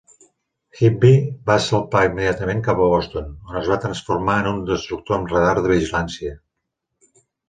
[0.77, 1.17] "Higbee"
[1.49, 5.53] va salpar immediatament cap a Boston, on es va transformar en un destructor amb radar
[5.61, 6.33] de vigilància.